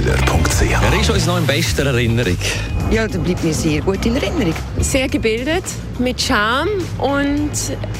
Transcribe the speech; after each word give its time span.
AlexanderKeller.ch 0.00 0.92
Er 0.92 1.00
ist 1.00 1.10
uns 1.10 1.26
noch 1.26 1.38
in 1.38 1.46
bester 1.46 1.86
Erinnerung. 1.86 2.36
Ja, 2.90 3.06
der 3.06 3.18
bleibt 3.18 3.44
mir 3.44 3.54
sehr 3.54 3.80
gut 3.82 4.04
in 4.06 4.16
Erinnerung. 4.16 4.54
sehr 4.80 5.08
gebildet, 5.08 5.64
mit 5.98 6.20
Charme 6.20 6.70
und 6.98 7.50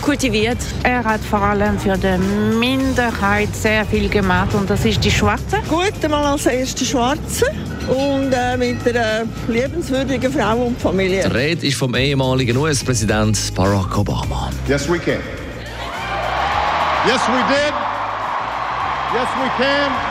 kultiviert. 0.03 0.59
Er 0.83 1.05
hat 1.05 1.21
vor 1.21 1.43
allem 1.43 1.79
für 1.79 1.97
die 1.97 2.19
Minderheit 2.59 3.55
sehr 3.55 3.85
viel 3.85 4.09
gemacht 4.09 4.55
und 4.55 4.69
das 4.69 4.85
ist 4.85 5.05
die 5.05 5.11
Schwarze. 5.11 5.59
Gut, 5.69 5.93
einmal 6.03 6.25
als 6.25 6.47
erste 6.47 6.85
Schwarze 6.85 7.47
und 7.89 8.33
äh, 8.33 8.57
mit 8.57 8.87
einer 8.89 9.27
liebenswürdigen 9.49 10.33
Frau 10.33 10.57
und 10.57 10.81
Familie. 10.81 11.23
Die 11.29 11.37
Rede 11.37 11.67
ist 11.67 11.77
vom 11.77 11.95
ehemaligen 11.95 12.57
US-Präsident 12.57 13.55
Barack 13.55 13.97
Obama. 13.99 14.51
Yes, 14.67 14.89
we 14.89 14.99
can. 14.99 15.21
Yes, 17.07 17.21
we 17.29 17.43
did. 17.49 17.75
Yes, 19.13 19.29
we 19.43 19.63
can. 19.63 20.10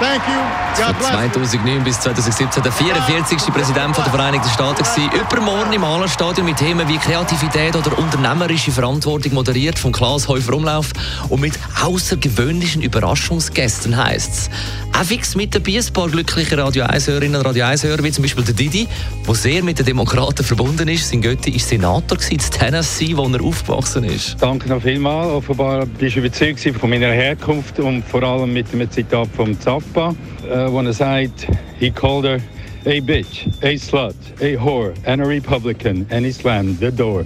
Thank 0.00 0.22
you. 0.26 0.62
God 0.76 0.96
Von 0.96 0.96
bless. 0.96 1.32
2009 1.32 1.84
bis 1.84 2.00
2017 2.00 2.62
der 2.62 2.72
44. 2.72 3.38
Präsident 3.52 3.96
der 3.96 4.04
Vereinigten 4.04 4.48
Staaten 4.48 4.82
gewesen. 4.82 5.10
Übermorgen 5.12 5.72
im 5.72 5.86
Hallenstadion 5.86 6.46
mit 6.46 6.56
Themen 6.56 6.88
wie 6.88 6.98
Kreativität 6.98 7.76
oder 7.76 7.98
unternehmerische 7.98 8.72
Verantwortung 8.72 9.34
moderiert 9.34 9.78
von 9.78 9.92
Klaas 9.92 10.28
Häufer 10.28 10.54
Umlauf 10.54 10.90
und 11.28 11.40
mit 11.40 11.54
außergewöhnlichen 11.82 12.82
Überraschungsgästen 12.82 13.96
heisst 13.96 14.32
es. 14.32 14.50
Auch 14.98 15.04
fix 15.04 15.34
mit 15.34 15.54
dabei 15.54 15.78
ein 15.78 15.92
paar 15.92 16.08
glückliche 16.08 16.58
Radio 16.58 16.84
1-Hörerinnen 16.84 17.36
und 17.36 17.46
Radio 17.46 17.64
1-Hörer, 17.64 18.04
wie 18.04 18.12
zum 18.12 18.22
Beispiel 18.22 18.44
der 18.44 18.54
Didi, 18.54 18.86
der 19.26 19.34
sehr 19.34 19.62
mit 19.62 19.78
den 19.78 19.86
Demokraten 19.86 20.44
verbunden 20.44 20.86
ist. 20.88 21.08
Sein 21.08 21.22
Götti 21.22 21.52
war 21.52 21.60
Senator 21.60 22.18
in 22.30 22.38
Tennessee, 22.38 23.16
wo 23.16 23.26
er 23.26 23.42
aufgewachsen 23.42 24.04
ist. 24.04 24.36
Danke 24.40 24.68
noch 24.68 24.82
vielmals. 24.82 25.28
Offenbar 25.28 25.86
bist 25.86 26.16
du 26.16 26.20
überzeugt 26.20 26.60
von 26.78 26.90
meiner 26.90 27.08
Herkunft 27.08 27.78
und 27.78 28.04
vor 28.06 28.22
allem 28.22 28.52
mit 28.52 28.72
dem 28.72 28.88
Zitat 28.90 29.28
von 29.34 29.58
Zappa, 29.82 30.14
äh, 30.48 30.70
wo 30.70 30.80
er 30.80 30.92
sagt, 30.92 31.46
he 31.78 31.90
called 31.90 32.24
her 32.24 32.40
a 32.86 33.00
bitch, 33.00 33.46
a 33.62 33.76
slut, 33.76 34.14
a 34.40 34.56
whore 34.56 34.94
and 35.06 35.20
a 35.20 35.24
Republican 35.24 36.06
and 36.10 36.24
he 36.24 36.32
slammed 36.32 36.78
the 36.80 36.90
door. 36.90 37.24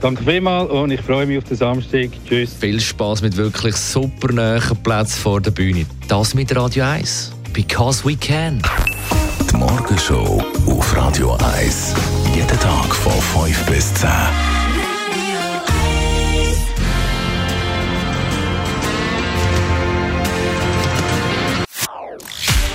Danke 0.00 0.24
vielmals 0.24 0.70
und 0.70 0.90
ich 0.90 1.00
freue 1.00 1.26
mich 1.26 1.38
auf 1.38 1.44
den 1.44 1.56
Samstag. 1.56 2.10
Tschüss. 2.28 2.54
Viel 2.54 2.80
Spaß 2.80 3.22
mit 3.22 3.36
wirklich 3.36 3.76
super 3.76 4.32
nahen 4.32 4.76
Plätzen 4.82 5.20
vor 5.20 5.40
der 5.40 5.52
Bühne. 5.52 5.86
Das 6.08 6.34
mit 6.34 6.54
Radio 6.56 6.84
1. 6.84 7.32
Because 7.52 8.04
we 8.04 8.16
can. 8.16 8.60
Die 9.50 9.56
Morgenshow 9.56 10.42
auf 10.66 10.96
Radio 10.96 11.21